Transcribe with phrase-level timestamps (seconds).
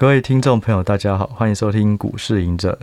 [0.00, 2.78] 各位听众朋友，大家好，欢迎收听股市赢者。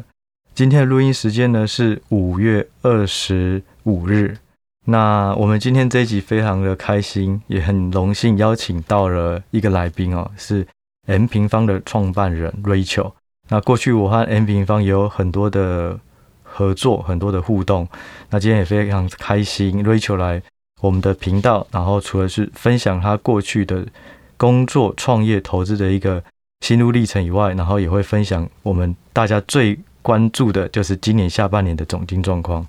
[0.54, 4.38] 今天的录音时间呢是五月二十五日。
[4.84, 10.67] 那我们今天这一集非常的开心，也很荣幸邀请到了一个来宾哦，是
[11.07, 13.14] M 平方的创办人 Rachel。
[13.47, 15.97] 那过去我和 M 平方也有很多的
[16.43, 17.88] 合作，很多的互动。
[18.29, 20.43] 那今天也非常开心，Rachel 来
[20.82, 23.88] 我们的频道，然后除了是分享他过去的
[24.36, 26.21] 工作、创业、投资的一个
[26.62, 32.66] 心路历程以外，然后也会分享我们大家最关注的，就是今年下半年的总经状况。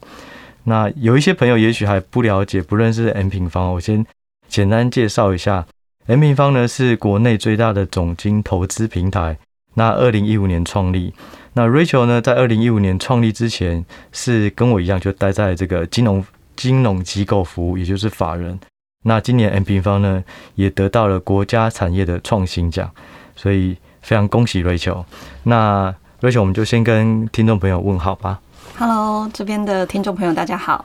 [0.65, 4.05] 那有一些朋友也许还不了解、不认识 M 平方，我先
[4.49, 5.67] 简单介绍一下。
[6.07, 9.39] M 平方呢是国内最大的总经投资平台。
[9.75, 11.13] 那二零一五年创立。
[11.53, 16.25] 那 Rachel 呢在二零一五年创立之前是跟我一样，就待在这个金融
[16.55, 18.59] 金融机构服务，也就是法人。
[19.05, 20.25] 那今年 M 平方呢
[20.55, 22.91] 也得到了国家产业的创新奖，
[23.37, 25.05] 所以非常恭喜 Rachel。
[25.45, 28.41] 那 Rachel，我们就先跟听众朋友问好吧。
[28.79, 30.85] Hello，这边的听众朋友，大家好。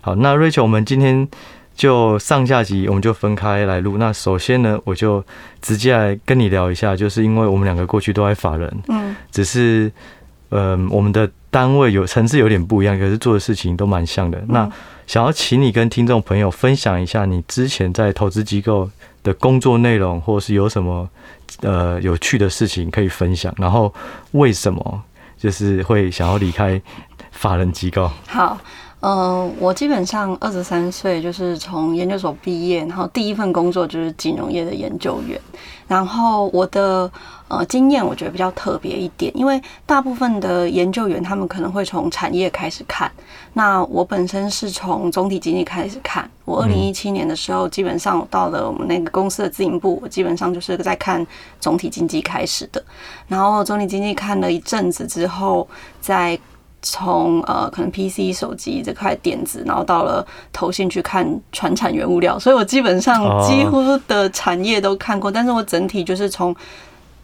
[0.00, 1.26] 好，那 Rachel，我们今天
[1.74, 3.98] 就上下集，我们就分开来录。
[3.98, 5.24] 那首先呢，我就
[5.60, 9.90] 直接来跟你聊一下，就是因为我们两个过去都在法人，嗯，只是，
[10.50, 14.38] 呃，我们的单位有层次有点不一样，可是做的事情都蛮像的。
[14.38, 14.72] 嗯、那
[15.06, 18.88] 想要请你跟听众朋友分享一下，你之前在投资机构
[19.22, 21.08] 的工作内容，或是有什么
[21.62, 23.92] 呃有趣的事情可以分享，然后
[24.32, 25.02] 为什么
[25.38, 26.80] 就是会想要离开。
[27.32, 28.58] 法人机构好，
[29.00, 35.38] 嗯，我基本上二十三岁，就是从研究所毕业，然后第一份工作就是金融业的研究员。
[35.88, 37.10] 然后我的
[37.48, 43.10] 呃经验，我觉得比较特别一点，因为大部分的研究员他们可能会从产业开始看，
[43.52, 46.28] 那我本身是从总体经济开始看。
[46.44, 51.24] 我二零一七年的时候，基本上到了我们那个公司的自营部，我基本上就是在看
[51.60, 52.82] 总体经济开始的。
[53.28, 55.68] 然后总体经济看了一阵子之后，
[56.00, 56.38] 在
[56.88, 66.54] 从呃，可能 PC 手机这块电子，然后到了投信去看传产原物料，所以我基本上几乎的产业都看过，但是我整体就是从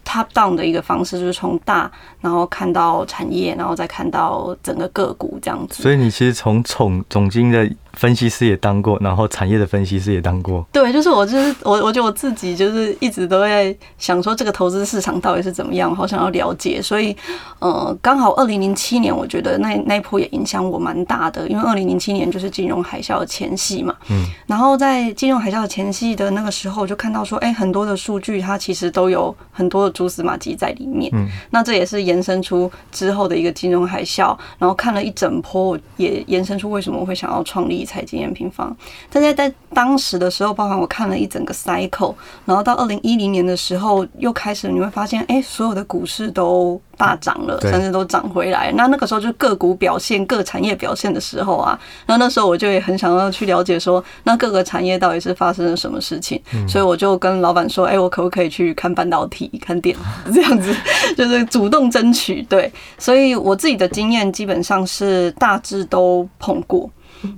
[0.03, 5.81] top down 的一个方式，就是从大，然后看到产业，然后再看到整个个股这样子。
[5.81, 7.69] 所以你其实从总总经的。
[7.93, 10.65] 分析师也当过，然后产业的分析师也当过。
[10.71, 16.81] 对，就是我，就是我，我觉得我自己就是一直都在想说，这个投资市场到底是怎么样，好想要了解。
[16.81, 17.15] 所以，
[17.59, 23.95] 呃，刚好二零零七年，我觉得那那一波也影响我蛮大的，因为二零零七年就是金融海啸的前夕嘛。
[24.09, 24.25] 嗯。
[24.47, 31.11] 然后在金融海啸的前夕的那个时候，就看到说，哎，很多的数据它其实都有很多的蛛丝马迹在里面。
[31.13, 31.27] 嗯。
[31.51, 37.82] 那这也是延伸出之后的一个金融海啸，然后看了一整波，也延伸出为什么我会想要创立。
[37.85, 38.75] 财经验平方，
[39.11, 42.13] 大家在当时的时候，包含我看了一整个 cycle，
[42.45, 48.71] 然后到二零一零年的时候，又开始你会发现，哎、欸，所有的股市都大涨了，甚至都涨回来。
[48.75, 56.41] 那那个时候就个股表现、各产业表现的时候啊，那那时候我就也很想要去了解说，那各个产业到底是发生了什么事情。
[56.53, 59.95] 嗯、所以我就跟老板说，哎、欸，我可不可以去看半导体、看电
[60.33, 60.75] 这样子，
[61.17, 62.41] 就是主动争取。
[62.43, 66.89] 对，所以我自己的经验基本上是大致都碰过。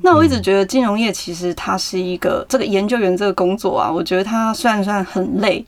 [0.01, 5.65] 那我一直觉得金融业其实它是一个这个研究员这个工作啊，我觉得它虽然算很累，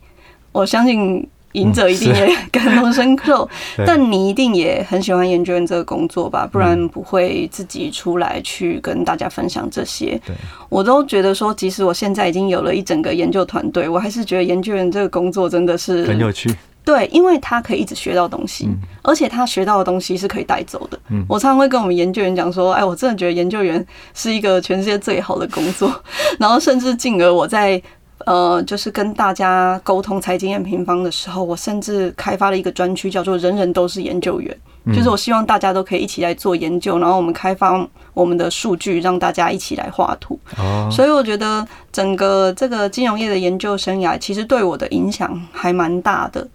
[0.51, 3.47] 我相信隐者一定也 感同身受，
[3.85, 6.47] 但你一定也很喜欢研究员这个工作吧？
[6.49, 10.19] 不然不会自己出来去跟大家分享这些。
[10.69, 16.55] 我都觉得说，即使我现在已经有了一整个研究团队，我还是觉得研究员这个工作真的是很有趣。
[16.85, 18.69] 对，因为他可以一直学到东西，
[19.01, 20.97] 而且他学到的东西是可以带走的。
[21.27, 25.93] 我常常会跟我们研究员讲说：“哎，我真的觉得研究员是一个全世界最好的工作。
[26.39, 27.81] ”然后甚至进而我在
[28.25, 34.57] 呃，就是跟大家沟通财经验平方的时候，我甚至开发了一个专区，叫做“人人都是研究员”。
[34.95, 40.39] 就是我希望大家都可以一起来做研究，然后我们开发我们的数据，让大家一起来画图。
[40.89, 46.47] 所以我觉得整个这个金融业的研究生涯，其实对我的影响还蛮大的。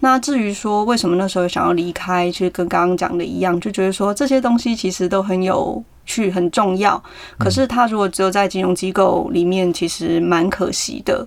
[0.00, 7.00] 那至于说为什么那时候想要离开，其实跟刚刚讲的一样，就觉得说这些东西其实都很有趣、很重要。
[7.38, 11.24] 可是他如果只有在金融机构里面，其实蛮可惜的。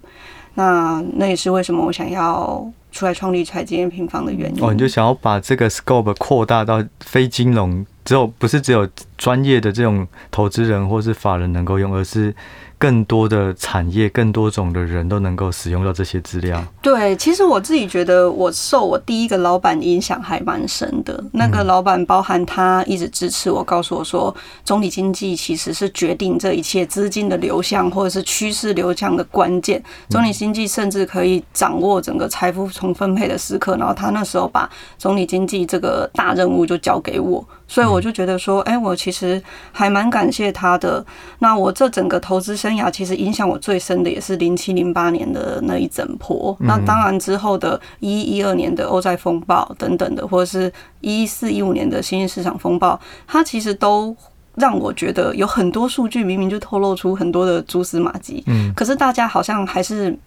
[0.55, 2.69] 那那也是为什么我想要。
[2.93, 8.87] 出来创立财经平方的原因哦，你就想要把这个 scope 扩大到非金融只有不是只有
[9.17, 12.33] 专业的这种投资人或是法人能够用，而是。
[12.81, 16.59] 更多的产业，更多种的人都能够使用到这些资料。
[16.81, 21.23] 对，其实我自己觉得，我受我第一个老板影响还蛮深的。
[21.33, 29.79] 那个老板包含他一直支持我，告诉我说，总体经济其实是决定这一切资金的流向或者是趋势流向的关键。
[30.09, 33.77] 总体经济甚至可以掌握整个财富重分配的时刻。
[33.77, 37.47] 然后他那时候把总体经济这个大任务就交给我。
[37.67, 39.41] 所以我就觉得说，哎，我其实
[39.71, 41.05] 还蛮感谢他的。
[41.39, 46.55] 那我这整个投资生涯，其实影响我最深的也是零七零八年的那一整波。
[46.59, 50.71] 那当然之后的一一一二年的欧债风暴等等的，或者是
[51.01, 54.15] 一四一五年的新兴市场风暴，它其实都
[54.55, 58.43] 让我觉得有很多数据明明就透露出很多的蛛丝马迹。
[58.47, 60.17] 嗯，可是大家好像还是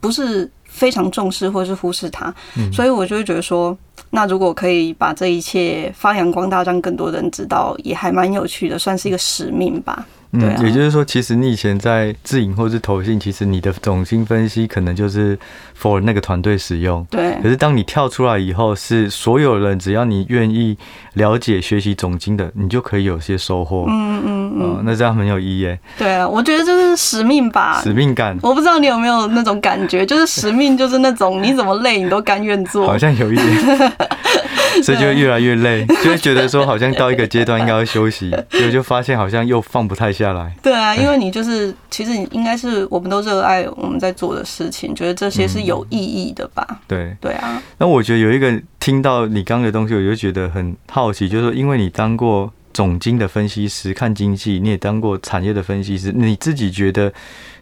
[0.00, 2.32] 不是非常重视，或是忽视它。
[2.72, 3.76] 所以我就会觉得说。
[4.10, 10.06] 那如果可以把这一切发扬光大，让更多人知道，也还蛮有趣的，算是一个使命吧。
[10.32, 15.38] 嗯，也就是说，其实你以前在自营或是投信，其实你的总经分析可能就是
[15.80, 17.02] for 那个团队使用。
[17.10, 17.34] 对。
[17.42, 20.76] 可是当你跳出来以后，是所有人只要你愿意
[21.14, 23.86] 了解学习总经的，你就可以有些收获。
[23.88, 24.82] 嗯嗯嗯。
[24.84, 25.74] 那这样很有意义。
[25.96, 27.80] 对啊，我觉得就是使命吧。
[27.82, 28.38] 使命感。
[28.42, 32.84] 我不知道你有没有那种感觉，就是使命就是那种你怎么累你都甘愿做。
[32.88, 33.92] 好像有一点。
[34.84, 40.52] 所以就会越来越累，就会觉得说好像到一个阶段应该要休息，结 果就发现好像又放不太下来。
[40.62, 46.66] 对啊，因为你就是其实你应该是我们都热爱我们在做的事情，觉得这些是有意义的吧？
[46.70, 47.62] 嗯、对对啊。
[47.78, 57.12] 那我觉得有一个听到你刚的东西，我就觉得很好奇，就是说因为你当过总经的分析师，看经济，你也当过产业的分析师，你自己觉得？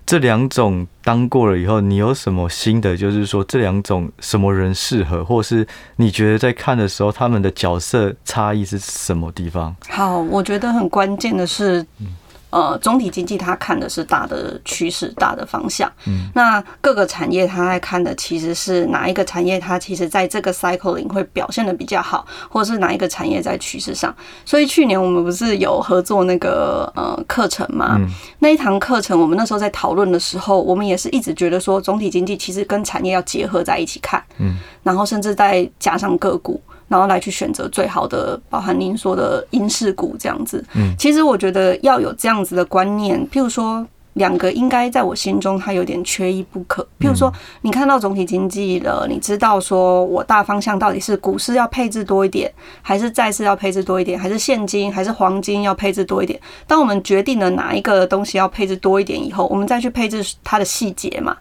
[0.07, 2.97] 这两种当过了以后，你有什么新的？
[2.97, 5.67] 就是说，这两种什么人适合，或是
[5.97, 9.75] 你觉得在看的时候，他们的角色差异是什么地方？
[9.89, 11.85] 好，我觉得很关键的是。
[11.99, 12.07] 嗯
[12.51, 15.91] 呃，总体经济它看的是大的趋势、大的方向。
[16.07, 24.15] 嗯，那各个产业它在看的其实是哪一个产业，它其实在这个 cycle 里会表现的比较好，或者是哪一个产业在趋势上。
[24.45, 27.97] 所以去年我们不是有合作那个呃课程吗？
[27.99, 28.09] 嗯，
[28.39, 34.23] 那一堂课程我们那时候在讨论的时候，我们也是一直觉得说，总体经济其实跟产业要结合在一起看。
[34.39, 36.61] 嗯，然后甚至再加上个股。
[36.89, 40.65] 然后来去选择最好的，包含您说的英式股这样子。
[40.75, 43.85] 嗯，其实我觉得要有这样子的观念，譬如说
[44.15, 46.83] 两个应该在我心中它有点缺一不可。
[46.99, 47.31] 譬如说，
[47.61, 52.51] 你看到总体经济了，你知道说我大方向到底是股市要配置多一点，
[52.81, 56.41] 还是债市要配置多一点，还是现金，还是黄金要配置多一点？
[56.67, 61.37] 当我们决定了哪一个东西要配置多一点以后，我们再去配置它的细节嘛。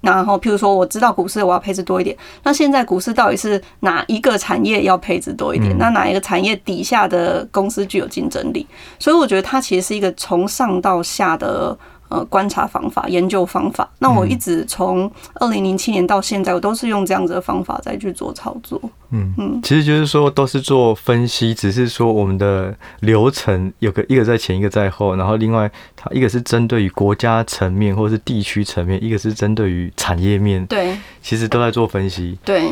[0.00, 5.76] 然后，譬如说，我知道股市我要配置多一点，那现在股市到底是哪一个产业要配置多一点？
[5.78, 8.66] 那哪一个产业底下的公司具有竞争力？
[8.98, 11.76] 所以我觉得它其实是一个从上到下的。
[12.08, 18.80] 呃，观察方法、研究方法，那我一直从二零零七年到现在，我都是用这样子的方法再去做操作。
[19.10, 30.64] 嗯嗯，其实就是说都是做分析，只是说我们的流程有个一个在前，一个在后，然后另外它一个是针对于国家层面或者是地区层面，一个是针对于产业面。
[30.66, 32.38] 对，其实都在做分析。
[32.44, 32.70] 对。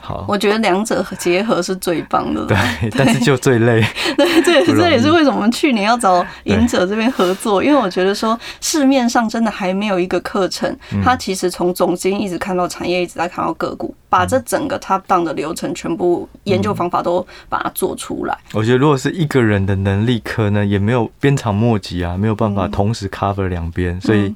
[0.00, 2.46] 好，我觉得两者结合是最棒的。
[2.46, 2.56] 对，
[2.96, 3.84] 但是就最累。
[4.16, 10.74] 对，这也是这也是为什么我们去年要找赢者这边合作，因为我觉得说市面上真的还没有一个课程，
[11.04, 18.36] 它其实从总经一直看到产业，一直在看到个股，把这整个 top down 的流程全部研究方法都把它做出来。
[18.52, 24.34] 我觉得如果是一个人的能力，可能也没有鞭长莫及啊，没有办法同时 cover 两边，所以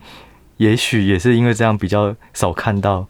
[0.58, 3.06] 也许也是因为这样比较少看到。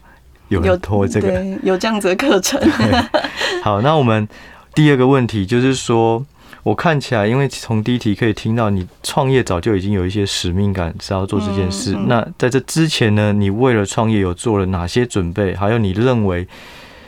[0.61, 2.61] 有拖这个，对，有这样子的课程。
[3.63, 4.29] 好，那我们
[4.75, 6.25] 第二个问题就是说，
[6.63, 11.97] 我看起来，因为从第一题可以听到，你创业早就已经有一些使命感，是要做这件事。
[12.07, 15.55] 那在这之前呢，你为了创业有做了哪些准备？
[15.55, 16.47] 还有你认为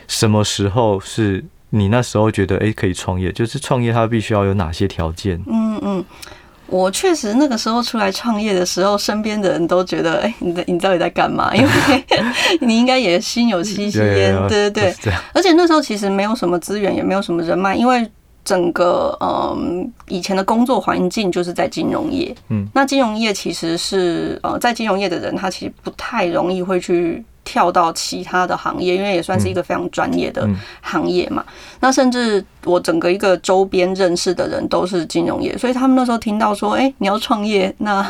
[0.07, 3.31] 什么时候是你那时候觉得诶可以创业？
[3.31, 5.41] 就是创业它必须要有哪些条件？
[5.47, 6.05] 嗯嗯。
[6.67, 11.55] 我确实那个时候出来创业的时候，身边的人都觉得，哎、欸，你你到底在干嘛？
[11.55, 11.69] 因为
[12.61, 15.13] 你应该也心有戚戚焉， 对对对。
[15.33, 18.09] 而且那时候其实没有什么资源，也没有什么人脉，因为
[18.43, 22.35] 整个嗯以前的工作环境就是在金融业。
[22.49, 27.23] 嗯，那金融业其实是呃在金融业的人，他其实不太容易会去。
[27.45, 30.45] 跳到其他的行业，因为也算是一个非常专业的
[30.81, 31.41] 行业嘛。
[31.79, 38.05] 那甚至我整个一个周边认识的人都是金融业，所以他们那时候听到说：“哎，你要创业，那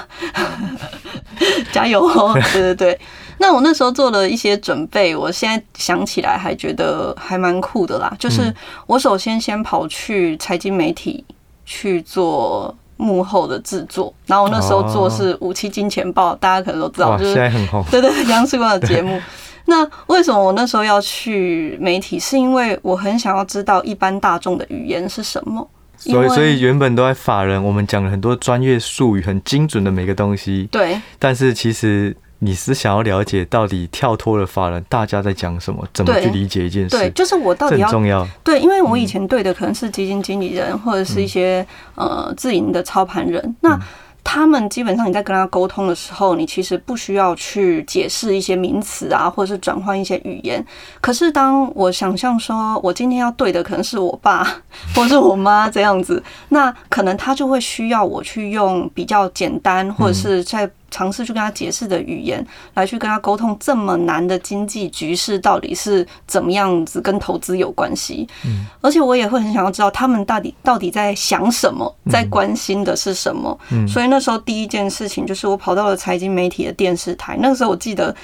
[1.72, 3.00] 加油哦！” 对对对。
[3.38, 8.12] 那我那时候做了一些准备，我现在想起来还觉得还蛮酷的啦。
[8.18, 8.52] 就是
[8.88, 11.24] 我首先先跑去财经媒体。
[11.68, 19.20] 去做幕后的制作，然后我那时候做是五七金钱豹，大家可能都知道，就是现在很红，对 对，央视的节目。
[19.68, 22.20] 那为什么我那时候要去媒体？
[22.20, 25.68] 是因为我很想要知道一般大众的语言是什么。
[25.98, 30.68] 所以，所以原本都在法人，我们讲了很多专业术语，很精准的每个东西。
[30.70, 31.02] 对。
[31.18, 36.90] 但是其实你是想要了解到底跳脱了法人，大家在讲什么，怎么去理解一件事？
[36.90, 38.28] 对，就是我到底要很重要。
[38.44, 41.66] 对，因为我以前对的可能是基金经理人，或者是一些
[41.96, 43.56] 呃自营的操盘人。
[43.62, 43.80] 那
[44.24, 50.64] 他们基本上你在跟他沟通的时候，你其实不需要去解释一些名词啊，或者是转换一些语言。
[51.00, 54.46] 可是当我想象说，我今天要对的可能是我爸
[54.94, 60.70] 或是我妈这样子，那可能他就会需要我去用比较简单，或者是在。
[60.96, 68.26] 尝试去跟他解释的语言，来去跟他沟通这么难的经济局势到底是怎么样子，跟投资有关系。
[68.46, 73.60] 嗯，而且我也会很想要知道他们到底到底在想什么，在关心的是什么。
[73.72, 77.38] 嗯，所以那时候第一件事情就是我跑到了财经媒体的电视台。
[77.42, 78.16] 那个时候我记得，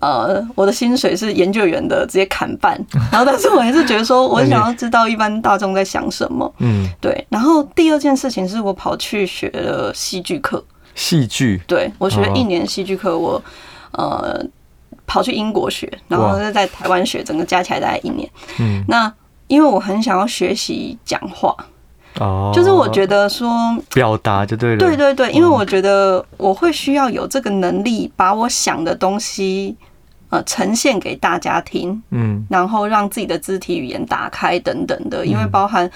[0.00, 6.50] 呃，我的薪水是研究员的直接砍半， 然后但是我还是觉得说我想要知道一般大众在想什么。
[6.60, 7.26] 嗯，对。
[7.28, 10.64] 然后第二件事情是我跑去学了戏剧课。
[10.98, 13.40] 戏剧，对，我学了一年戏剧课，我
[13.92, 14.44] 呃
[15.06, 18.28] 跑去英国学，然后再在台湾学，整个加起来大概一年。
[18.58, 19.10] 嗯，那
[19.46, 21.54] 因为我很想要学习讲话，
[22.18, 23.48] 哦，就是我觉得说
[23.94, 29.76] 表达就对了，对对对，因为我觉得我会需要有这个能力，把我想的东西
[30.30, 35.88] 呃呈现给大家听，嗯，然后让自己的肢体语言打开等等的，因为包含。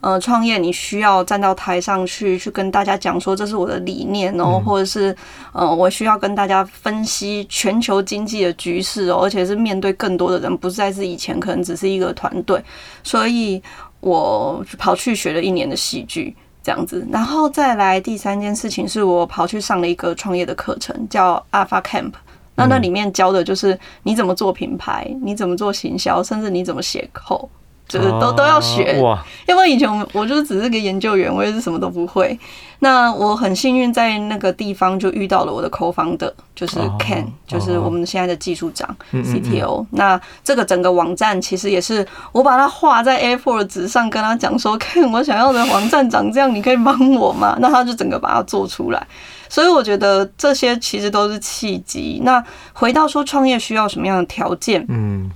[0.00, 5.14] 呃，创业你需要站到台上去，去跟大家讲说这是我的理念哦，嗯、或者是
[5.52, 12.62] 呃，我需要跟大家分析全球经济的局势哦，而且是面对更多的人，不再是以前可能只是一个团队，
[13.02, 13.60] 所以
[13.98, 22.12] 我跑去学了一年的戏剧这样子，然后再来第三件事情是我跑去上了一个创业的课程，叫 Alpha Camp，
[22.54, 27.48] 那那里面教的就是你怎么做品牌，你怎么做行销，甚至你怎么写 code。
[27.88, 29.24] 就是都都要学，哇！
[29.46, 32.38] 要不然以前我我就是只是个研究员，我也是什么都不会。
[32.80, 39.84] 那我很幸运在那个地方就遇到了我的 co-founder，就是 Ken，就是我们现在的技术长 CTO。
[39.90, 47.56] 那这个整个网站其实也是我把它画在 A4 的纸上，跟他讲说，Ken，我想要的网站长这样，你可以帮我吗？
[47.60, 49.04] 那他就整个把它做出来。
[49.48, 52.20] 所以我觉得这些其实都是契机。
[52.22, 54.84] 那回到说创业需要什么样的条件？
[54.88, 55.28] 嗯。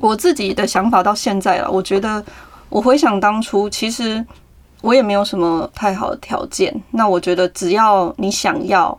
[0.00, 2.22] 我自己的想法到现在了，我觉得
[2.68, 4.24] 我回想当初，其实
[4.82, 6.72] 我也没有什么太好的条件。
[6.92, 8.96] 那我觉得只要你想要，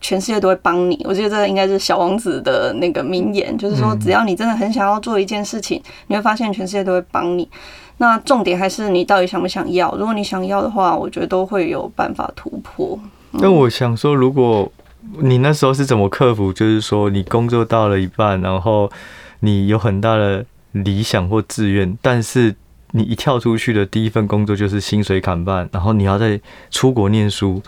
[0.00, 0.98] 全世界都会帮你。
[1.06, 7.46] 我觉得这应该是小王子的那个名言，就是说只要你真的很想要做一件事情，你会发现全世界都会帮你。
[7.98, 9.94] 那重点还是你到底想不想要？
[9.96, 12.98] 如果你想要的话，我觉得都会有办法突破。
[13.32, 14.72] 那我想说，如果
[15.18, 16.50] 你那时候是怎么克服？
[16.50, 18.90] 就是说你工作到了一半，然后。
[19.40, 22.54] 你有很大的理想或志愿，但是
[22.92, 27.62] 你一跳出去的第一份工作就是薪水砍半，然后你要在出国念书，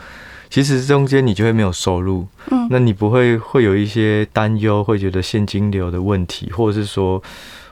[0.51, 2.27] 其实中间你就会没有收入。
[2.51, 7.23] 嗯，那你不会会有一些担忧，会觉得现金流的问题，或者是说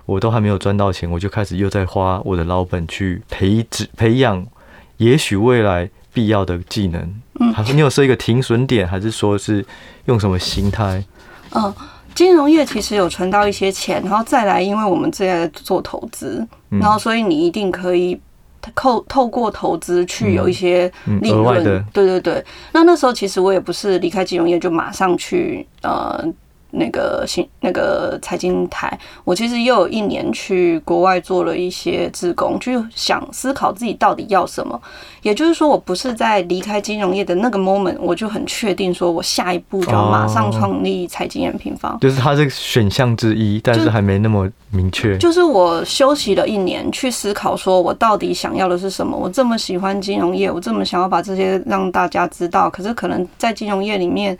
[0.06, 4.46] 我都还没有赚到钱，我就开始又在花我的老本去培植培养，
[4.96, 7.14] 也许未来必要的技能。
[7.40, 9.64] 嗯，还是你有设一个停损点，还是说是
[10.06, 11.04] 用什么心态？
[11.50, 11.74] 嗯。
[12.20, 18.20] 金融业其实有存到一些钱，然后再来，因为我们正在做投资，然后所以你一定可以
[18.74, 21.64] 透透过投资去有一些利润。
[21.94, 26.22] 对对对，那那时候其实我也不是离开金融业就马上去呃。
[26.72, 34.80] 那个新那个财经台，我其实又有一年去国外做了一些自工，去想思考自己到底要什么。
[35.22, 45.18] 也就是说，我不是在离开金融业的那个 moment，我就很确定说我下一步就要马上创立财经人平方，就是它是选项之一，但是还没那么明确。
[45.18, 49.16] 就是我休息了一年，去思考说我到底想要的是什么。
[49.16, 54.36] 我这么喜欢金融业，我这么想要把这些让大家知道，可是可能在金融业里面。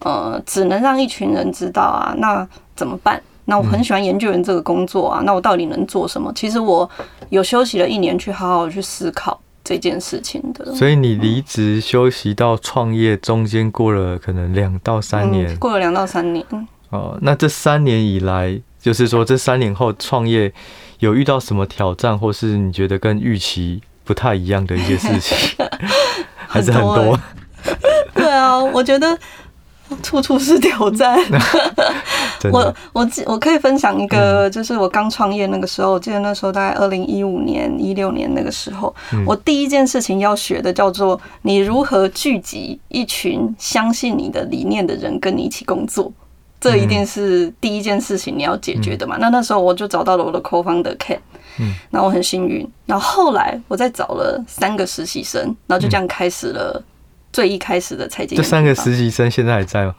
[0.00, 2.46] 呃，只能让一群人知道啊，那
[2.76, 3.22] 怎么办？
[3.46, 6.32] 那我很喜欢研究员这个工作啊，那我到底能做什么？
[6.34, 6.88] 其实我
[7.28, 10.74] 有休息了一年，去好好去思考这件事情的。
[10.74, 16.42] 所以你离职休息到创业中间过了可能两到三年，嗯，过了两到三年。
[16.88, 20.50] 哦，那这三年以来，就是说这三年后创业
[21.00, 25.66] 有遇到什么挑战，或是你觉得跟预期不太一样的一些事情，
[26.48, 27.18] 还是很多？
[28.14, 29.18] 对啊，我觉得。
[30.02, 31.18] 处处是挑战，
[32.52, 38.94] 我我记我可以分享一个，就是我刚创业那个时候，我记得那时候大概二零一五年、一六年那个时候，
[39.26, 46.10] 我第一件事情要学的叫做你如何聚集一群相信你的理念的人跟你一起工作，
[46.60, 49.16] 这一定是第一件事情你要解决的嘛。
[49.20, 51.18] 那那时候我就找到了我的 co-founder Ken，
[51.60, 56.82] 嗯，然后我很幸运，然后后来我再找了三个实习生，然后就这样开始了
[57.34, 58.36] 最一开始的财经。
[58.36, 59.94] 这三个实习生现在还在吗？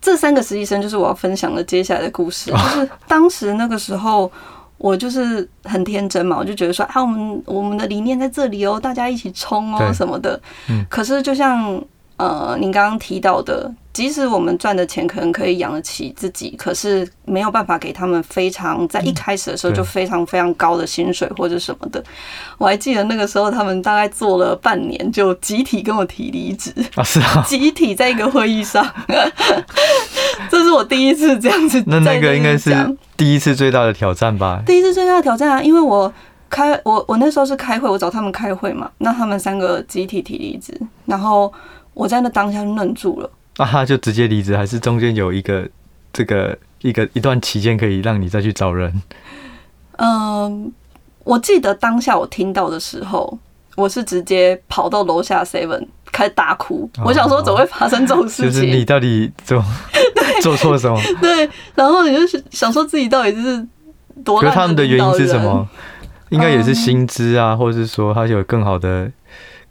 [0.00, 4.30] 这三个实习生就是我要分享的接下来的故事， 就是当时那个时候，
[4.78, 10.40] 我就是很天真嘛，我就觉得说啊，我们我们的理念在这里哦，大家一起冲哦什么的。
[10.68, 10.86] 嗯。
[10.88, 11.82] 可是就像
[12.16, 13.72] 呃，您刚刚提到的。
[13.92, 22.02] 即使我们赚的钱可能可以养得起自己，可是没有办法给他们非常在一开始的时候就非常非常高的薪水或者什么的。
[22.58, 28.84] 我还记得那个时候，他们大概做了半年就集体跟我提离职啊，是啊，集体在一个会议上，
[30.50, 31.80] 这是我第一次这样子。
[31.86, 32.74] 那那个应该是
[33.16, 34.60] 第一次最大的挑战吧？
[34.66, 36.12] 第一次最大的挑战啊，因为我
[36.50, 41.52] 开我我那时候是开会，我找他们开会嘛，那他们三个集体提离职，然后
[41.94, 43.30] 我在那当下就愣住了。
[43.56, 45.68] 那他就直接离职，还是中间有一个
[46.12, 49.00] 这个一个一段期间可以让你再去找人？
[49.98, 50.72] 嗯，
[51.22, 53.38] 我记得当下我听到的时候，
[53.76, 56.90] 我是直接跑到楼下 seven 开始大哭。
[57.04, 58.50] 我想说，怎么会发生这种事情？
[58.50, 59.64] 就是你到底做
[60.42, 61.00] 做错什么？
[61.20, 62.20] 对，然后你就
[62.50, 63.64] 想说自己到底是
[64.24, 64.40] 多？
[64.40, 65.68] 可是他们的原因是什么？
[66.30, 69.08] 应该也是薪资啊，或者是说他有更好的。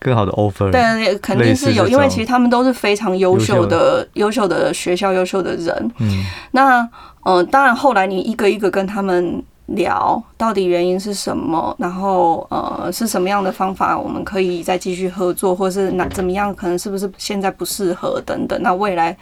[0.03, 5.91] 更好的 offer，对，肯定是有，因为其实他们都是非常优秀的、优秀的学校、优秀的人。
[5.99, 6.81] 嗯，那
[7.23, 19.15] 嗯、呃，当然后来你一个一个跟他们聊，到底原因是什么，然后呃，是什么样的方法，我们可以再继续合作，或是哪怎么样，可能是不是现在不适合等等，那未来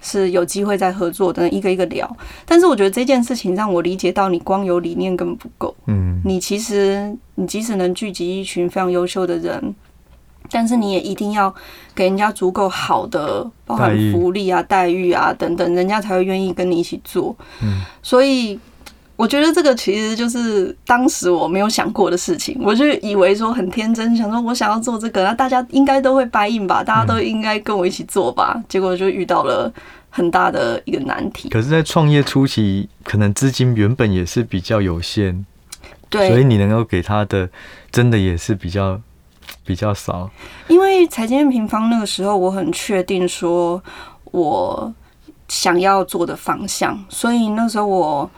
[0.00, 2.08] 是有机会再合作等等，一个一个聊。
[2.46, 5.74] 但是我觉得这件事情让我理解到，你光有理念根本不够。
[5.86, 9.74] 嗯，你其实你即使能聚集一群非常优秀的人。
[10.50, 11.54] 但是你也一定要
[11.94, 17.36] 给人家足够好的，包含福利啊、待遇啊等等，人家才会愿意跟你一起做。
[17.62, 18.58] 嗯，所以
[19.16, 22.56] 我觉得这个其实就是当时我没有想过的事情。
[22.60, 28.62] 我就以为说很天真，想说我想要做这个，那大家应该都会 buy in 吧，大家都应该跟我一起做吧。
[28.68, 29.72] 结果就遇到了
[30.08, 31.48] 很大的一个难题。
[31.48, 35.44] 可是，在创业初期，可能资金原本也是比较有限，
[36.08, 37.50] 对，所以你能够给他的，
[37.90, 39.00] 真的也是比较。
[39.64, 40.30] 比较少，
[40.68, 43.82] 因为财经平方那个时候，我很确定说
[44.24, 44.92] 我
[45.48, 48.30] 想要做的方向，所以那时候我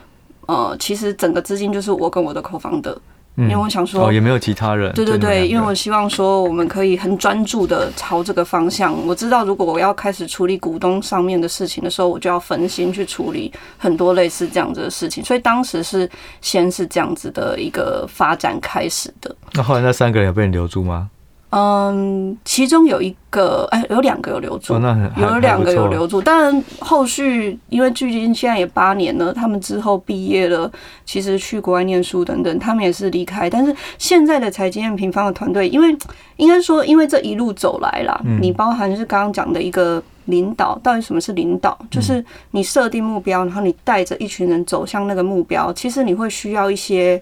[0.46, 3.00] 呃，其实整个资金就是我跟我的口方的。
[3.42, 4.92] 因为我想说，哦，也没有其他人。
[4.92, 8.94] 对对对，因为我希望说，我们可以很专注的朝这个方向。
[9.06, 15.24] 我知道，如果我要开始处理股东上面的事情的时候，我就要分心去处理很多类似这样子的事情。
[15.24, 16.08] 所以当时是
[16.40, 19.34] 先是这样子的一个发展开始的。
[19.54, 21.08] 那后来那三个人有被你留住吗？
[21.50, 26.20] 嗯，其中有一个，哎，有两个有留住，有两个有留住。
[26.22, 30.70] 当然，后续因为距今现在也八年了，他们之后毕业了，
[31.04, 33.50] 其实去国外念书等等，他们也是离开。
[33.50, 35.96] 但是现在的财经验平方的团队，因为
[36.36, 41.76] 应该说，因为这一路走来啦，你包含是刚刚讲的一个领导，到底什么是领导？
[41.90, 47.20] 就是你设定目标，然后你带着一群人走向那个目标，其实你会需要一些。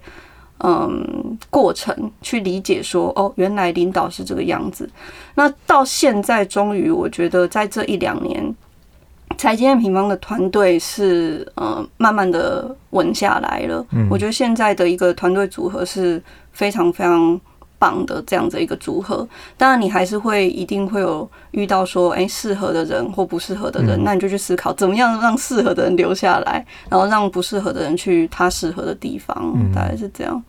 [0.65, 4.89] 嗯，过程去理解说，哦，原来领导是这个样子。
[5.35, 8.55] 那到现在，终于我觉得在这一两年，
[9.37, 13.87] 财经平方的团队是呃慢慢的稳下来了。
[14.11, 17.41] 我觉得现在的一个团队组合是非常非常。
[17.79, 30.43] 棒的这样子一个组合，当然你还是会一定会有遇到说，哎，适合的人或不适合的人，那你就去思考怎么样让适合的人留下来，然后让不适合的人去他适合的地方，大概是这样。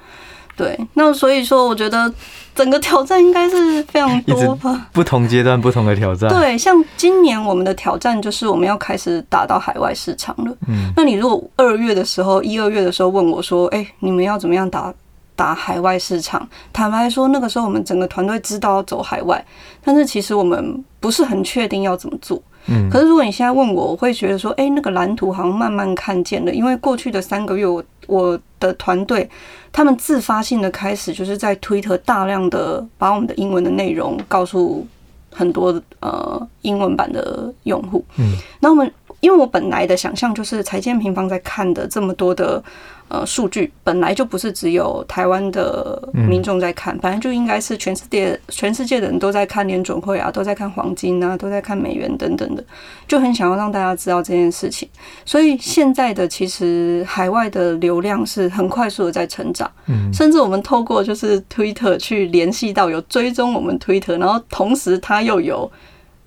[0.58, 2.13] 对，那所以说，我觉得
[2.54, 6.30] 整个挑战应该是非常多吧，不同阶段不同的挑战。
[6.30, 10.54] 对，像今年我们的挑战就是我们要开始打到海外市场了。
[10.68, 14.94] 嗯，那你如果二月的时候，一二月的时候问我说，哎，你们要怎么样打？
[15.39, 19.41] 打海外市场，坦白说，那个时候我们整个团队知道要走海外，
[19.82, 22.41] 但是其实我们不是很确定要怎么做。
[22.65, 29.30] 嗯，可是如果你现在问我，我会觉得说，诶，那个蓝图好像慢慢看见了，因为过去的三个月，我我的团队
[29.71, 34.86] 他们自发性的开始就是在推特大量的把我们的英文的内容告诉
[35.32, 38.04] 很多呃英文版的用户。
[38.17, 42.63] 嗯，那我们因为我本来的想象就是财经平方在看的这么多的。
[43.12, 52.63] 呃，数据本来就不是只有台湾的民众在看，本来就应该是全世界全世界的人都在看联准会啊，都在看黄金啊，都在看美元等等的，
[53.08, 54.88] 就很想要让大家知道这件事情。
[55.25, 59.67] 所以现在的其实海外的流量是很快速的在成长，
[60.13, 65.71] 甚至我们透过就是 Twitter 去联系到有追踪我们 Twitter，然后同时它又有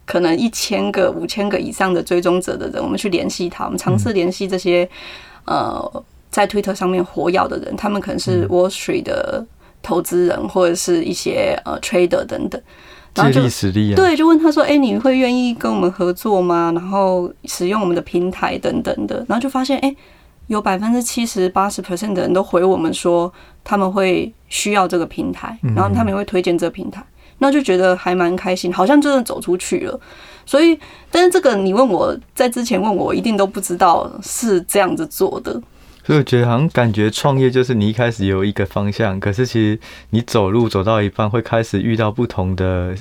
[0.07, 4.89] 可能一千个、五千个以上的追踪者的人，我们去联系他，我们尝试联系这些
[5.45, 6.05] 呃。
[6.33, 9.45] 在推特上面活跃的人，他们可能是 Wall Street 的
[9.83, 12.59] 投资人，或者是一些呃 trader 等等，
[13.15, 13.43] 然后就
[13.95, 16.73] 对，就问他说：“哎，你会愿意跟我们合作吗？
[16.75, 19.95] 然后使用我们的平台等等的。”然后就发现，哎，
[20.47, 23.31] 有百分之七十八十 percent 的人都回我们说
[23.63, 27.05] 他们会需要这个平台，然后他们也会推荐这个平台，
[27.43, 30.01] 那就觉得还蛮开心，好像真的走出去了。
[30.47, 30.79] 所以，
[31.11, 35.53] 但是这个你问我在之前问我，一定都不知道是这样子做的。
[36.05, 39.79] 所以我觉得好像感觉创业就是你一开始有一个方向，可是其实
[40.11, 42.95] 你走路走到一半会开始遇到不同的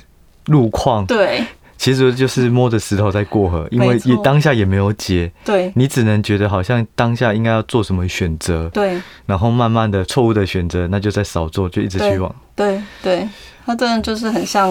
[0.46, 1.06] 路况。
[1.06, 1.44] 对，
[1.82, 5.32] 其实就是摸着石头在过河，因为也当下也没有解。
[5.44, 8.68] 对，你只能觉得好像当下应该要做什么选择。
[8.68, 12.32] 对，然后慢慢的错误的选择，那就再少做，就一直去往。
[12.54, 13.28] 对对，
[13.66, 14.70] 它真的就是很像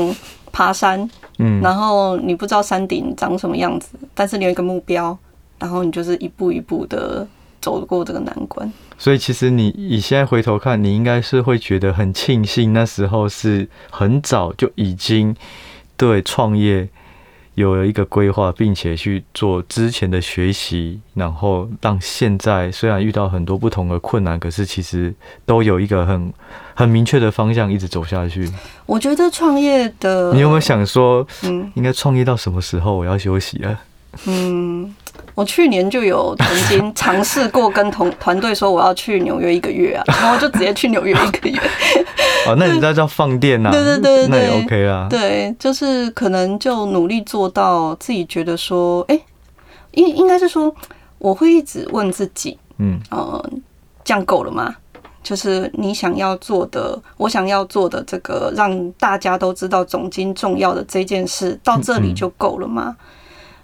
[0.54, 1.06] 爬山。
[1.40, 5.18] 嗯，然后你不知道山顶长什么样子，但是你有一个目标，
[5.60, 7.28] 然后你就是一步一步的。
[7.60, 15.36] 走过这个难关，所以其实你你现在回头看，你应该是会觉得很庆幸，那时候是很早就已经
[15.96, 16.90] 对创业
[17.56, 25.14] 有了一个规划，并且去做之前的学习，然后让现在虽然遇到很多不同的困难，可是其实
[25.46, 26.34] 都有一个很
[26.74, 28.50] 很明确的方向，一直走下去。
[28.86, 33.80] 我觉得创业的，你有没有想说，嗯，应该创业到什么时候我要休息了？
[34.26, 34.96] 嗯。
[35.34, 41.58] 我去年就有曾经尝试过跟同团队说我要去纽约一个月啊， 然后就直接去纽约一个月。
[42.46, 43.72] 哦，那你在叫放电 呐？
[43.72, 45.08] 对对对对，那也 OK 啊。
[45.10, 49.20] 对，就是可能就努力做到自己觉得说，哎，
[49.92, 50.74] 应应该是说，
[51.18, 53.50] 我会一直问自己，嗯呃，
[54.04, 54.76] 这样够了吗？
[55.24, 62.98] 就是你想要做的，我想要做的这个让大家都知道总经重要的这件事，到这里就够了吗？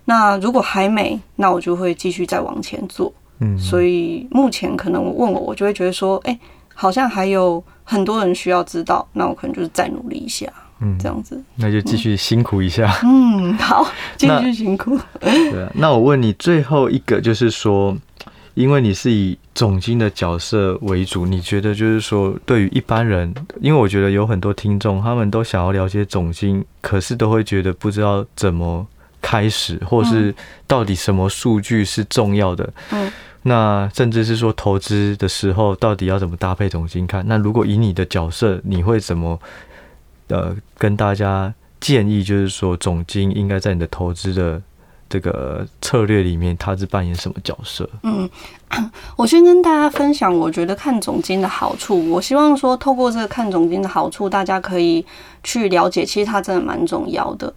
[0.10, 3.14] 那如果还没，那我就会继续再往前做。
[3.40, 6.40] 嗯，所以目前可能我问我，我就会觉得说，哎，
[6.74, 10.48] 好像还有很多人需要知道，那我可能就是再努力一下，
[10.80, 11.44] 嗯，这样子。
[11.58, 12.90] 那就继续辛苦一下。
[13.04, 14.98] 嗯，好，继续辛苦。
[15.20, 17.96] 对啊，那我问你最后一个，就是说，
[18.54, 28.88] 因为你是以总经的角色为主，你觉得就是说，对于一般人，因为我觉得有很多听众，他们都想要了解总经，可是都会觉得不知道怎么。
[29.28, 30.34] 开始，或是
[30.66, 32.74] 到底什么数据是重要的？
[32.92, 33.12] 嗯，
[33.42, 37.26] 那甚至是说投资的时候，到底要怎么搭配总金看？
[37.28, 39.38] 那如果以你的角色，你会怎么
[40.30, 42.24] 呃跟大家建议？
[42.24, 44.62] 就是说总金应该在你的投资的
[45.10, 47.90] 这个策略里面，它是扮演什么角色？
[48.04, 48.30] 嗯，
[49.18, 52.10] 我先跟大家分享，我觉得看总金的好处。
[52.10, 55.06] 我希望说，透过这个看总金的好处，大家可以
[55.44, 57.54] 去了解，其实它真的蛮重要的。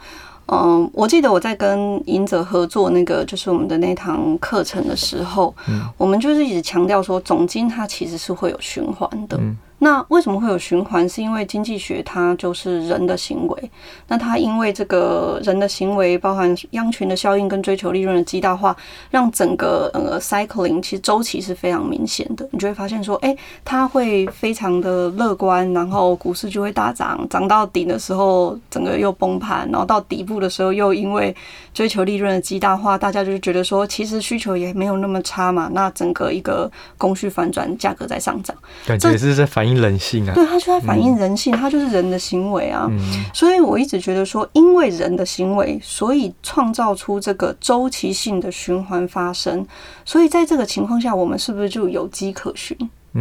[0.53, 5.55] 嗯，我记得我在跟赢者合作那个就是我们的那堂课程的时候，
[5.97, 9.39] 我们就是一直强调说，总经它其实是会有循环的。
[9.83, 11.09] 那为什么会有循环？
[11.09, 13.71] 是因为经济学它就是人的行为。
[14.09, 18.77] 那它因为这个人的行为，包含羊群的效应跟追求利润的极大化，
[19.11, 22.47] 让整个呃 cycling 其实周期是非常明显的。
[22.53, 31.35] 你就会发现说，哎，它会非常的乐观，然后股市就会大涨，涨到顶的时候整个又崩盘，然后到底部的时候又因为
[31.73, 35.71] 追求利润的极大化，大家就是觉得说，其实需求也没有那么差嘛。
[35.73, 38.55] 那整个一个供需反转，价格在上涨，
[38.87, 39.70] 感觉是在反映。
[39.75, 42.89] 人性啊，对，它就在反映人性，它就是人的行为啊。
[43.35, 49.67] 所以我一直觉得说，因为人的行为，所以创造出这个周期性的循环发生。
[50.05, 52.77] 所以在这个情况下，我们是不是就有迹可循？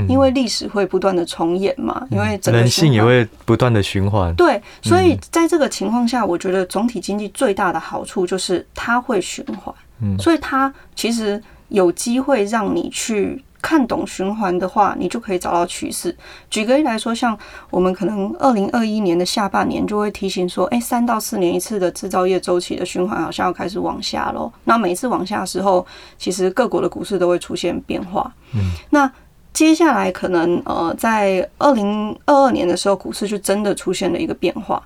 [0.08, 4.34] 因为历史会不断的重演嘛，因为整个人性也会不断的循环。
[4.36, 9.74] 对，所以在这个情况下，我觉得总体经济最大的好处就是它会循环。
[10.02, 13.44] 嗯，所以它其实有机会让你去。
[13.62, 16.16] 看懂循环的话，你就可以找到趋势。
[16.50, 17.38] 举个例来说，像
[17.70, 24.52] 我们可能二零二一年的下半年就会提醒说，哎，三到四年一次的制造业周期的循环好像要开始往下喽。
[24.64, 25.86] 那每次往下的时候，
[26.18, 28.34] 其实各国的股市都会出现变化。
[28.54, 29.12] 嗯，那
[29.52, 34.82] 接下来可能呃，在二零二二年的时候，股市就真的出现了一个变化。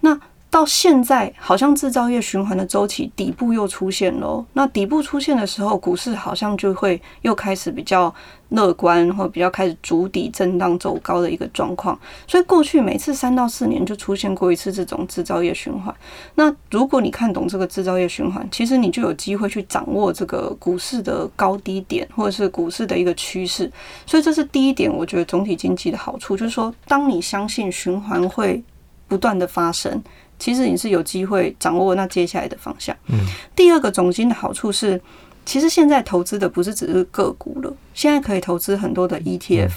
[0.00, 0.18] 那
[0.50, 8.12] 到现在好像制造业循环的周期底部又出现了，那底部出现的时候，股市好像就会又开始比较
[8.48, 11.98] 乐观，或比较开始筑底震荡走高的一个状况。
[12.26, 15.94] 所以过去每次三到四年就出现过一次这种制造业循环。
[16.36, 23.70] 那如果你看懂这个制造业循环，其实你就有机会去掌握这个股市的高低点，或者是股市的一个趋势。
[24.06, 28.62] 所以这是第一点，我觉得总体经济的好处就是说，当你相信循环会
[29.06, 30.02] 不断的发生。
[30.38, 32.94] 其实你是有机会掌握那接下来的方向。
[33.08, 33.18] 嗯，
[33.56, 35.00] 第二个总金的好处是，
[35.44, 39.70] 其实现在投资的不是只是个股了，现在可以投资很多的 ETF，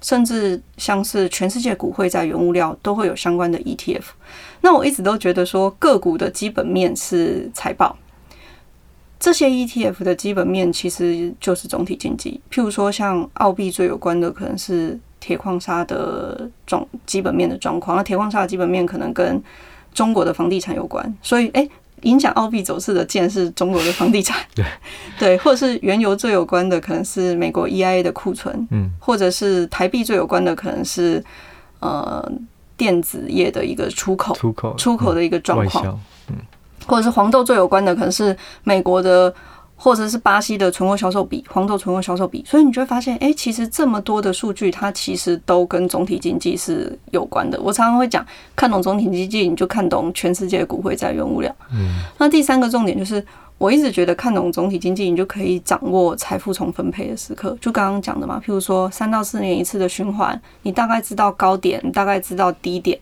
[0.00, 4.02] 甚至像是全世界股会在原物料都会有相关的 ETF。
[4.60, 7.96] 那我一直都觉得说，个股的基本面是财报，
[9.20, 12.40] 这些 ETF 的基本面其实就是总体经济。
[12.50, 19.40] 譬如说，像澳币最有关的可能是铁矿砂的状基本面的状况，那铁矿砂的基本面可能跟
[19.94, 21.68] 中国的房地产有关，所以哎，
[22.02, 24.38] 影响澳币走势的，竟然是中国的房地产。
[24.54, 24.64] 对
[25.18, 28.66] 对，或者是原油最有关的，可能是美国 EIA 的库存。
[28.70, 31.22] 嗯，或者是台币最有关的，可能是
[31.80, 32.30] 呃
[32.76, 36.00] 电子业的一个出口出口出口的一个状况。
[36.28, 36.36] 嗯，
[36.86, 39.32] 或者是黄豆最有关的，可能是美国的。
[39.84, 47.60] 或者是巴西的存货销售比，黄豆存货销售比，所以你就会发现，哎、欸，其实这么多的数据，它其实都跟总体经济是有关的。
[47.60, 51.52] 我常常会讲，看懂总体经济，你就看懂全世界的股汇在原物料。
[51.72, 53.26] 嗯，那第三个重点就是，
[53.58, 57.58] 我一直觉得看懂总体经济，你就可以掌握财富重分配的时刻。
[57.60, 62.96] 就刚刚讲的嘛，譬如说三到四年一次的循环，你大概知道高点，你大概知道低点，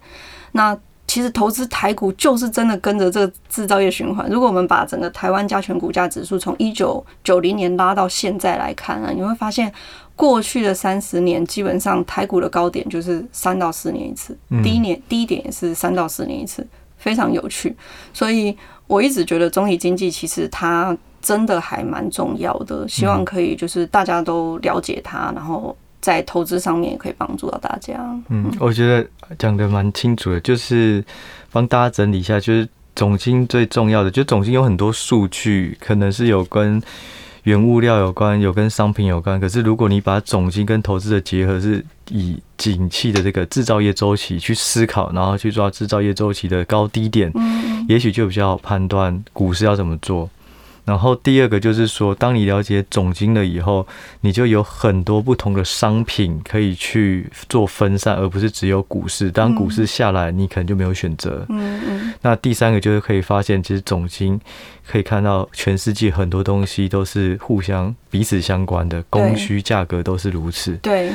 [0.53, 0.75] 那。
[1.11, 4.31] 其实投资台股就是真的跟着这个制造业循环。
[4.31, 9.73] 如果我们把整个台湾加权股价指数从一九九零年拉到现在来看啊，你会发现
[10.15, 16.65] 过去的三十年基本上台股的高点就是三到四年一次，低年低点也是三到四年一次，
[16.97, 17.75] 非常有趣。
[18.15, 25.77] 所以我一直觉得中体经济其实它真的还蛮重要的，希望可以就是大家都了解它，然后。
[26.01, 27.99] 在投资上面也可以帮助到大家。
[28.29, 29.07] 嗯，我觉得
[29.39, 31.05] 讲得蛮清楚的，就是
[31.53, 36.83] 帮大家整理一下，就是总经最重要的，就总经有很多数据，可能是有跟
[37.45, 39.41] 原物料有关，有跟商品有关。
[39.41, 50.29] 可是如果你把总经跟投资的结合，是以景气的这个制造业周期去思考，然后去抓制造业周期的高低点，嗯，也许就比较好判断股市要怎么做。
[50.91, 53.87] 然后第二个就是说，当你了解总经了以后，
[54.23, 59.31] 你就有很多不同的商品可以去做分散，而不是只有股市。
[59.31, 61.47] 当股市下来，你可能就没有选择。
[61.49, 62.15] 嗯嗯。
[62.23, 64.41] 那第三个就是可以发现，其实总经
[64.85, 70.73] 可以看到全世界很多东西都是互相彼此相关的，供需价格都是如此。
[70.79, 71.13] 对。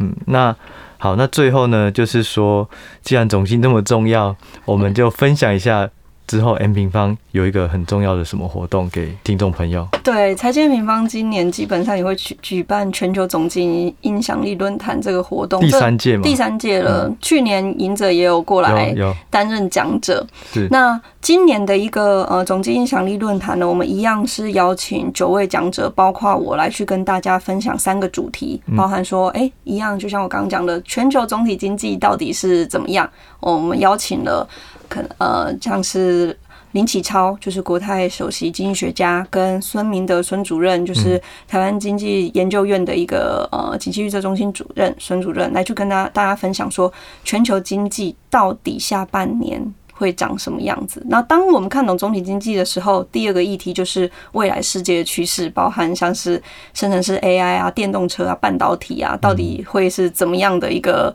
[0.00, 0.54] 嗯，那
[0.98, 2.68] 好，那最后呢，就是说，
[3.00, 5.88] 既然总经那么重要，我们就分享一下。
[6.26, 9.86] 之后，M 平方有一个很重要的什么活动给听众朋友？
[10.02, 17.06] 对，财经平方今年基本上也会举举办全球总经影响力论坛这个活动，第三届嘛，第三届了。
[17.06, 18.94] 嗯、去年赢者也有过来
[19.30, 20.26] 担任讲者。
[20.52, 20.66] 是。
[20.70, 33.08] 那今年的一个呃总经影响力论坛呢，我们一样是邀请九位讲者，包括我来去跟大家分享三个主题，包含说，哎、欸，一样就像我刚刚讲的，全球总体经济到底是怎么样？
[33.40, 34.48] 我们邀请了。
[34.88, 36.36] 可能呃，像是
[36.72, 46.92] 林启超，就是国泰首席经济学家，跟孙明德孙主任，就是台湾经济研究院的一个呃经济预测中心主任孙主任，来去跟大家大家分享说，
[47.22, 51.00] 全球经济到底下半年会长什么样子。
[51.08, 56.42] 那当我们看懂总体经济的时候，第二个议题就是未来世界的趋势，包含像是
[56.72, 61.14] 生成式 AI 啊、电动车啊、半导体啊，到底会是怎么样的一个。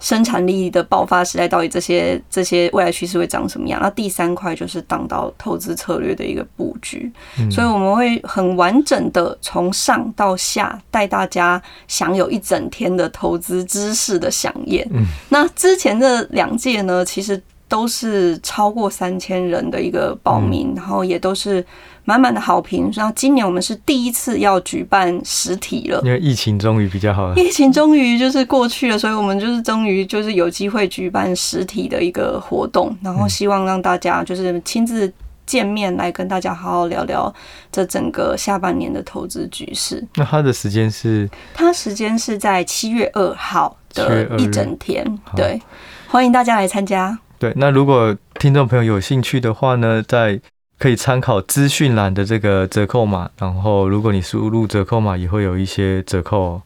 [0.00, 3.78] 生产力的爆发时代，到底这些这些未来趋势会长什么样？
[3.80, 7.12] 那第三块就是当到投资策略的一个布局，
[7.50, 14.88] 所以我们会很完整的从上到下带大家享有一整天的投资知识的飨宴。
[15.28, 21.64] 那之前的两届呢，其实都是超过三千人的一个报名，然后也都是。
[22.06, 27.36] 满满的好评，然后今年我们是第一次要举办实体了，因为疫情终于比较好了。
[27.36, 35.12] 疫情终于就是过去了，所以我们就是终于就是有机会举办实体的一个活动，然后希望让大家就是亲自
[35.46, 37.32] 见面来跟大家好好聊聊
[37.70, 40.04] 这整个下半年的投资局势。
[40.16, 41.28] 那它的时间是？
[41.54, 45.04] 它时间是在七月二号的一整天，
[45.36, 45.60] 对，
[46.08, 47.16] 欢迎大家来参加。
[47.40, 50.38] 对，那如果听众朋友有兴趣的话呢，在
[50.78, 56.60] 可以参考资讯栏的这个折扣码，然后如果你输入折扣码，也会有一些折扣。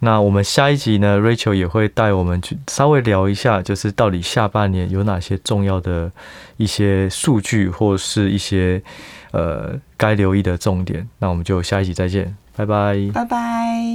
[0.00, 6.10] 那我们下一集呢，Rachel 也会带我们去稍微聊一下，就是到底下半年有哪些重要的
[6.56, 8.82] 一些数据，或是一些
[9.32, 11.08] 呃该留意的重点。
[11.18, 13.87] 那我们就下一集再见，拜拜，拜拜。